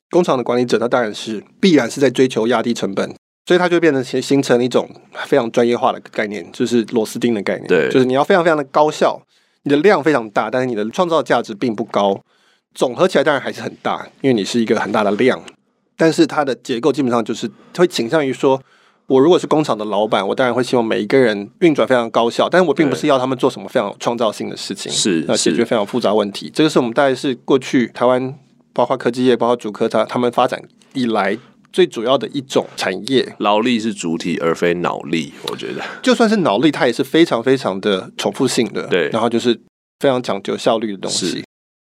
[0.10, 3.14] 工厂的管理者，他当然是必然是在追求压低成本，
[3.46, 4.90] 所以它就变成形形成一种
[5.28, 7.68] 非常专业化的概念，就是螺丝钉的概念。
[7.68, 9.22] 对，就是你要非常非常的高效，
[9.64, 12.20] 你的量非常大，但是你的创造价值并不高，
[12.74, 15.40] 总合起来当然还是很大，因为你是一个很大的量，
[15.96, 18.60] 但是它的结构基本上就是会倾向于说。
[19.10, 26.52] 我如果是工厂的老板，我当然会希望每一个人运转非常高效，但是我并不是要他们做什么非常创造性的事情，是要解决非常复杂问题。
[26.54, 28.36] 这个是我们大概是过去台湾，
[28.72, 30.62] 包括科技业，包括主科，它他们发展
[30.94, 31.36] 以来
[31.74, 33.36] 最主要的一种产业。
[33.40, 35.34] 劳力是主体，而非脑力。
[35.50, 38.84] 我觉得，就算是脑力，它也是非常非常的重复性的。
[38.84, 39.60] 对，然后就是
[40.00, 41.44] 非常讲究效率的东西。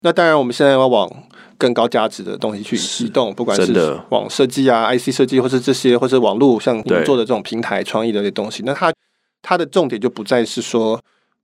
[0.02, 1.10] 那当然，我们现在要往
[1.58, 8.62] 更高价值的东西去移动，不管是往设计啊、IC 设计，或是这些，或是网络像你们做的这种平台创意的这些东西。
[8.64, 8.94] 那它
[9.42, 11.02] 它的重点就不再是说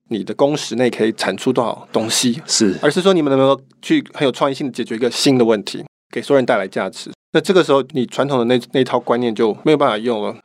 [0.09, 7.11] 你的工时内可以产出多少东西，是，而是说你们能不能去很有创意性的解决一个新的问题，给所有人带来价值。
[7.31, 10.35] 那这个时候，你传统的那那套观念就没有办法用了，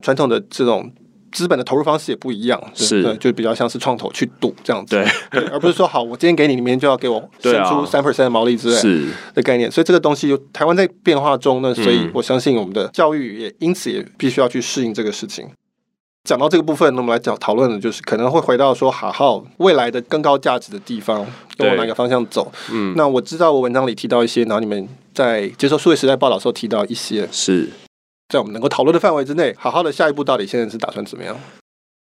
[0.00, 0.92] 传统的这种。
[1.36, 3.14] 资本的投入方式也不一样，是。
[3.18, 4.96] 就比较像是创投去赌这样子，
[5.52, 9.06] 而不是说好，我今天给你明天就要给我生出三 percent 的毛利之类是。
[9.34, 9.70] 的概念。
[9.70, 15.46] 所以这个东西，台湾在变化中呢，所以我相信我们的教育也因此也必须要去适应这个事情。
[16.24, 21.26] 讲到这个部分，那我们来讲讨论的就是可能会回到说好好未来的更高价值的地方，
[21.58, 22.50] 要往哪个方向走。
[22.72, 27.68] 嗯，那我知道我文章里提到一些，然后你们在接受数位时代报道的时候提到一些，是
[28.28, 29.54] 在我们能够讨论的范围之内。
[29.58, 31.36] 好好的下一步到底现在是打算怎么样？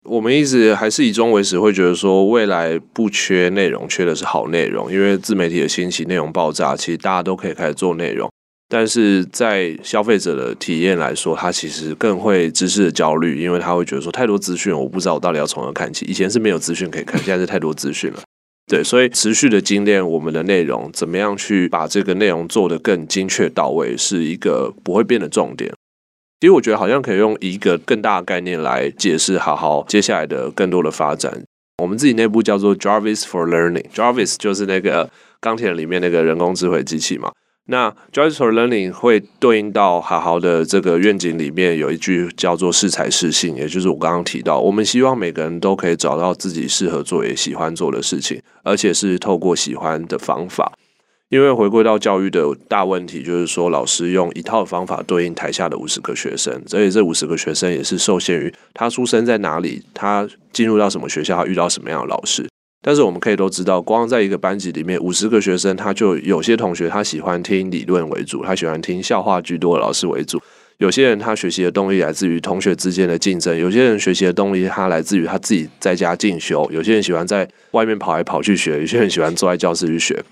[0.07, 8.29] 我们一直还是以终为始，会觉得说未来不缺内容，缺的是好内容，因为自媒体的兴起，内容爆炸，其实大家都可以开始做内容。
[8.67, 16.05] 但是在消费者的体验来说，他其实更会知识的焦虑，因为他会觉得说太多资讯，我不知道我到底要从何看起。
[16.05, 18.19] 以前是没有资讯可以看，现在是太多资讯了。
[18.67, 25.71] 对，所以持续的精炼我们的内容，怎么样去把这个内容做得更精确到位，是一个不会变的重点。
[26.41, 31.43] 其实我觉得好像可以用一个更大的概念来解释好好接下来的更多的发展。
[31.81, 37.31] 我们自己内部叫做 Jarvis for Learning，Jarvis 就是那个钢铁里面那个人工智慧机器嘛。
[37.67, 50.73] 那 Jarvis for Learning 会对应到好好的这个愿景里面有一句叫做适才适性，也就是我刚刚提到，我们希望每个人都可以找到自己适合做也喜欢做的事情，而且是透过喜欢的方法。
[51.29, 62.47] 因为回归到教育的大问题，就是说老师用一套方法对应台下的五十个学生，所以这五十个学生也是受限于他出生在哪里，他进入到什么学校，遇到什么样的老师。
[62.83, 70.37] 但是我们可以都知道，光在一个班级里面，五十个学生，他就有些同学他喜欢听理论为主，他喜欢听笑话居多的老师为主；
[70.77, 80.23] 有些人他学习的动力来自于同学之间的竞争；有些人学习的动力他来自于他自己在家进修；有些人喜欢在外面跑来跑去学；有些人喜欢坐在教室去学。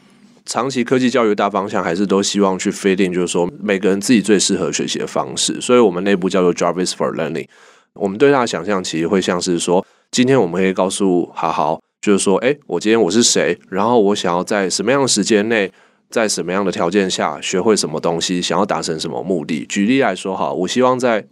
[0.46, 5.60] 长期科技教育大方向还是都希望去 fitting，就是说每个人自己最适合学习的方式。
[5.62, 7.48] 所以我们内部叫做 Jarvis for Learning。
[7.94, 11.80] 我们对他的想象其实会像是说，今天我们可以告诉好好。
[12.02, 13.58] 就是说，哎，我今天我是谁？
[13.70, 15.72] 然后我想要在什么样的时间内，
[16.10, 18.42] 在什么样的条件下学会什么东西？
[18.42, 19.66] 想要达成什么目的？
[19.70, 21.26] 举例来说，哈，我希望在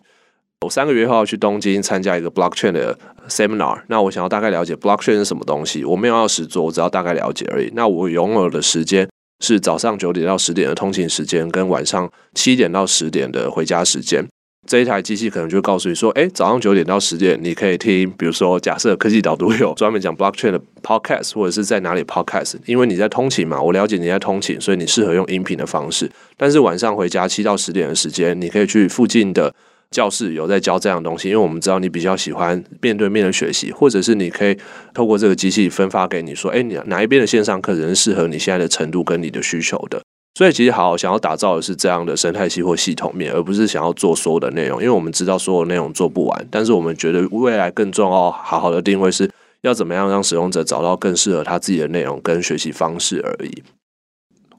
[0.62, 2.96] 我三个月后要去东京参加一个 blockchain 的
[3.28, 3.82] seminar。
[3.88, 5.84] 那我想要大概了解 blockchain 是什么东西？
[5.84, 7.72] 我没有要实做，我只要大概了解而已。
[7.74, 9.10] 那我拥有的时间
[9.44, 14.28] 是早上九点到十点的通勤时间，跟晚上七点到十点的回家时间。
[14.68, 26.12] 这一台机器可能就告诉你说，哎，早上九点到十点你可以听，比如说假设科技导读有专门讲 blockchain 的 podcast，或者是在哪里 podcast，因为你在通勤嘛，我了解你在通勤，所以你适合用音频的方式。
[26.38, 29.52] 但是晚上回家七到十点的时间，你可以去附近的
[29.92, 34.58] 教室有在教这样东西，因为我们知道你比较喜欢面对面的学习，或者是你可以
[34.94, 40.02] 透过这个机器分发给你说，哎，你哪一边的线上课程适合你现在的程度跟你的需求的。
[40.36, 46.48] 所以其实好好想要打造的是这样的生态系或系统面，而不是想要做所有的内容，因为我们知道所有内容做不完。
[46.50, 53.62] 但是我们觉得未来更重要，好好的定位是要怎么样让使用者找到更适合他自己的内容跟学习方式而已。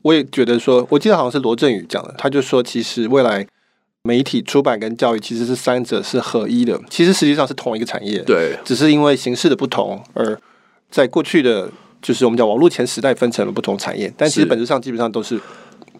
[0.02, 3.46] 我也觉得说，我记得好像是罗振宇讲的，他就说其实未来
[4.04, 10.36] 媒体出版跟教育其实是三者是合一的，其实实际上是同一个产业，对，只是因为形式的不同，而
[10.90, 15.40] 在过去的就是我们讲网络前时代分成了不同产业，但其实本质上基本上都是。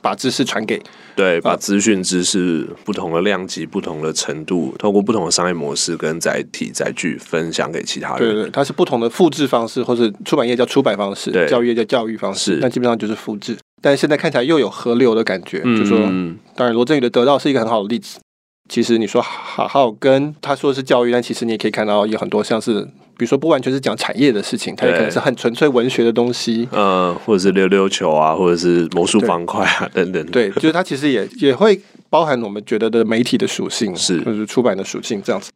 [0.01, 0.83] 把知识传给，
[1.15, 8.35] 对，把资讯知识不同的量级、不同的程度，透过不同的商业模式跟载体载具分享给其他人。
[8.35, 13.57] 对对，它是不同的复制方式，或是出版业叫出版方式，对，教育业叫教育方式，那基本上就是复制。
[13.83, 15.99] 但是现在看起来又有河流的感觉，嗯、就说，
[16.55, 18.19] 当然罗振宇的得到是一个很好的例子。
[18.69, 22.89] 其实你说好好跟他说的是教育，但其实你也可以看到有很多像是。
[23.15, 30.27] 比如说，不完全是讲产业的事情，它也可能是很纯粹文学的东西，嗯，或者是溜溜球啊，或者是魔术方块啊等等。
[30.27, 35.53] 对，就是它其实也也会包含我们觉得的媒体的属性，是或者是出版的属性这样子。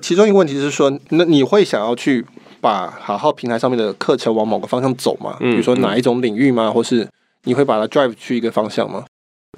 [0.00, 2.26] 其中一个问题是说，那你会想要去
[2.60, 5.36] 把好好平台上面的课程往某个方向走吗？
[5.38, 6.66] 比如说哪一种领域吗？
[6.66, 7.08] 嗯嗯、或是
[7.44, 9.04] 你会把它 drive 去一个方向吗？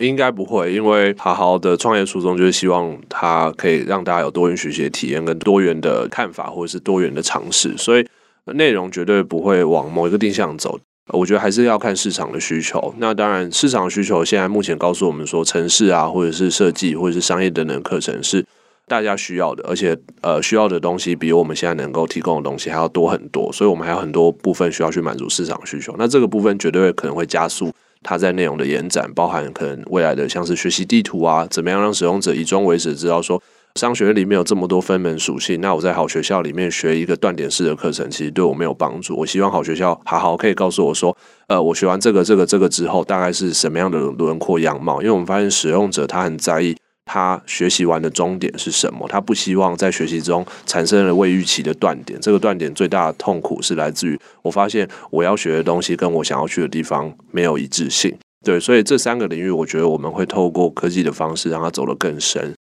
[0.00, 8.06] 应该不会，因为好好的创业初衷就是希望它可以让大家有多元学习的体验跟多元的看法，或者是多元的尝试，所以
[8.44, 10.78] 内容绝对不会往某一个定向走。
[11.12, 12.94] 我觉得还是要看市场的需求。
[12.98, 18.46] 那当然，市场需求现在目前告诉我们说，城市啊，或者是设计，或者是商业等等课程是
[18.90, 25.94] 大家需要的，而且呃，需要的东西比我们现在能够提供的东西还要多很多，所以我们还有很多部分需要去满足市场需求。
[25.96, 27.70] 那这个部分绝对可能会加速。
[28.02, 33.40] 它在内容的延展，包含可能未来的像是学习地图啊，怎么样让使用者以终为始，知道说
[33.74, 39.14] 商学院里面有这么多分门属性，那我在好学校里面学一个断点式的课程，其实对我没有帮助。
[39.16, 41.16] 我希望好学校好好可以告诉我说，
[41.46, 45.00] 呃，我学完这个这个这个之后，大概是什么样的轮廓样貌？
[45.02, 46.74] 因为我们发现使用者他很在意。
[47.12, 49.04] 他学习完的终点是什么？
[49.08, 52.16] 他不希望在学习中产生了未预期的断点。
[52.20, 58.16] 这个断点最大的痛苦是来自于我发现我要学的东西跟我想要去的地方没有一致性。
[58.44, 62.54] 对，所以这三个领域，我觉得我们会透过科技的方式让它走得更深。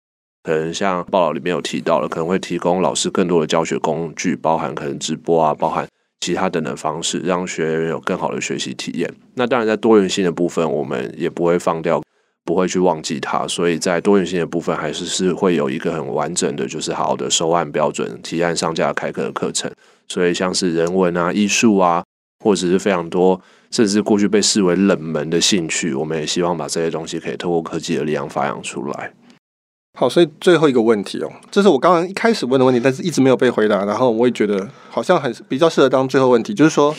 [0.44, 5.84] 可能像报道里面有提到的，可能会提供老师更多的教学工具，包含可能直播啊，包含
[6.20, 9.12] 其他等等方式，让学员有更好的学习体验。
[9.34, 12.00] 那当然，在多元性的部分，我们也不会放掉，
[12.46, 13.46] 不会去忘记它。
[13.46, 19.70] 所以在多元性的部分，还是是会有一个很完整的，就是好好的收案标准、提案上架、开课的课程。
[20.08, 22.02] 所以像是人文啊、艺术啊，
[22.42, 23.38] 或者是非常多，
[23.70, 29.12] 甚至过去被视为冷门的兴趣，我们也希望把这些东西可以透过科技的力量发扬出来。
[29.98, 33.84] 好，所以最后一个问题哦，这是我刚刚一开始问的问题，但是一直没有被回答。
[33.84, 36.94] 然后我也觉得好像很比较适合当最后问题，就是说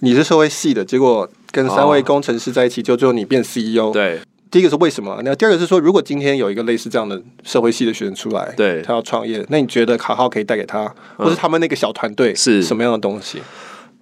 [0.00, 3.90] 你是社会系的，结果跟三位工程师在一起，就最后你变 CEO。
[3.90, 4.20] 对，
[4.54, 5.20] 第一个是为什么？
[5.24, 10.86] 那第二个是说，如果今天有一个类似这样的社会系的学生出来，对，他要创业，那你觉得卡号可以带给他，
[11.16, 13.42] 或是他们那个小团队是什么样的东西？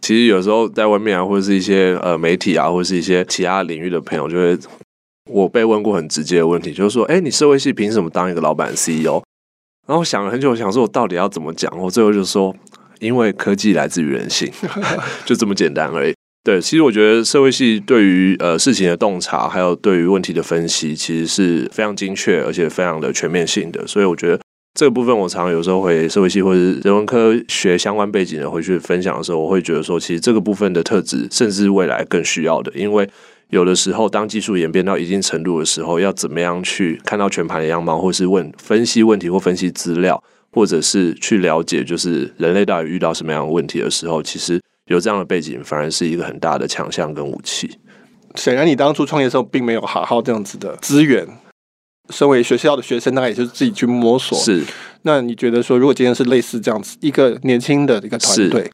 [0.02, 4.58] 其实有时候在外面啊，或者是一些呃媒体啊，或者是一些其他领域的朋友，就会。
[5.30, 9.22] 我被问过很直接的问题，就是说，哎，你社会系凭什么当一个老板 CEO？
[9.86, 11.72] 然后我想了很久，想说我到底要怎么讲？
[11.80, 12.54] 我最后就说，
[12.98, 14.52] 因为科技来自于人性，
[15.24, 16.12] 就这么简单而已。
[16.44, 23.86] 对，其实我觉得社会系对于呃事情的洞察，还有对于问题的分析，其实是非常精确，而且非常的全面性的。
[23.86, 24.40] 所以我觉得
[24.74, 33.08] 这个部分，我常常有时候会社会系或者人文科学相关背景的回去分享的时候，我会觉得说，其实这个部分的特质，甚至未来更需要的，因为。
[33.50, 47.78] 有的时候，当技术演变到一定程度的时候，要怎么样去看到全盘的样貌，或是问分析问题，或分析资料，或者是去了解，就是人类到底遇到什么样的问题的时候，其实有这样的背景，反而是一个很大的强项跟武器。
[48.34, 51.26] 显然，你当初创业的时候，并没有好好这样子的资源。
[52.10, 54.36] 身为学校的学生，那也就是自己去摸索。
[54.38, 54.62] 是。
[55.02, 58.70] 那你觉得说，如果今天是类似这样子一个年轻的一个团队，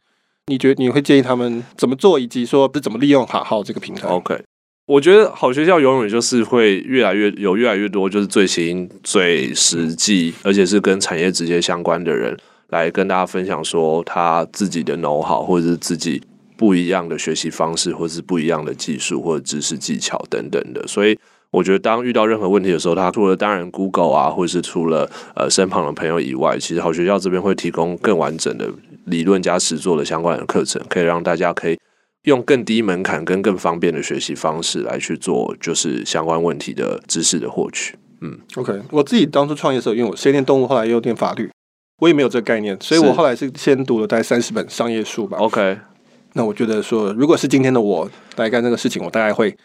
[0.47, 4.43] 你觉得你会建议他们怎么做，以及说是怎么利用好好这个平台？OK。
[4.87, 12.35] 我觉得好学校永远就是会越来越有越来越多，就是最新、最实际，而且是跟产业直接相关的人
[12.69, 16.23] 来跟大家分享说他自己的 know how，或者是自己
[16.57, 20.87] 不一样的学习方式，或者是不一样的技术或者知识技巧等等的。
[20.87, 21.19] 所以
[21.51, 28.69] 我觉得，当遇到任何问题的时候，他除了当然 Google 啊，或者是除了呃身旁的朋友以外，其实好学校这边会提供更完整的
[29.07, 31.79] 理论加实作的相关的课程，可以让大家可以。
[32.25, 37.95] 用更低门槛跟更方便的学习方式来去做，就是相关问题的知识的获取。
[38.21, 41.49] 嗯，OK，我自己当初创业的时候，因为我先念动物，后来又念法律，
[41.99, 45.37] 我也没有这个概念，所以我后来是先读了大概三十本商业书吧。
[45.39, 45.79] OK，
[46.35, 49.57] 那我觉得说，如果是今天的我来干这个事情，我大概会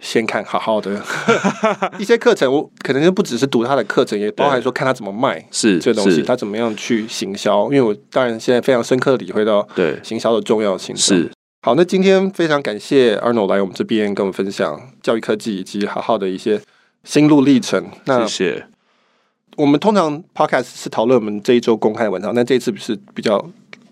[0.00, 1.00] 先看好好的
[1.98, 7.64] 一些课程，我可能就不只是读他的课程，也包含说看他怎么卖是这东西，他怎么样去行销。
[7.64, 11.30] 因为我当然现在非常深刻的体会到对行销的重要性是。
[11.62, 16.60] 好，那今天非常感谢 Arnold 来我们这边跟我们分享教育科技以及好好的一些
[17.04, 17.86] 心路历程。
[18.04, 18.73] 那谢谢。
[19.56, 23.44] 我们通常 Podcast 是讨论我们这一周公开的文章，但这一次是比较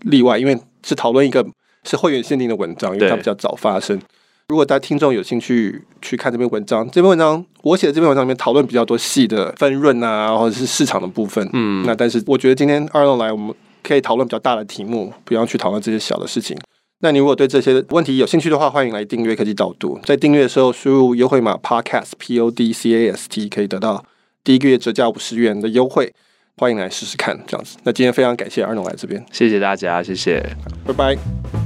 [0.02, 1.46] 例外，因为是讨论一个
[1.84, 4.00] 是会员限定的文章，因为它比较早发生。
[4.48, 11.48] 如果大家听众有兴趣去看这篇文章，这篇文章我写的这篇文章里面讨论比较多细的分润啊，或者是市场的部分。
[11.52, 16.58] 嗯，那但是我觉得今天 Arnold 来，我们可以讨论比较大的题目，不要去讨论这些小的事情。
[17.00, 19.98] 那你如果对这些问题有兴趣的话，欢迎来订阅科技导读。
[20.04, 24.04] 在订阅的时候输入优惠码 Podcast P O D C A S T，可以得到
[24.44, 26.12] 第一个月折价五十元的优惠。
[26.58, 27.78] 欢迎来试试看，这样子。
[27.82, 30.54] 那今天非常感谢 Arnold 来这边，谢谢大家，谢谢，
[30.86, 31.61] 拜拜。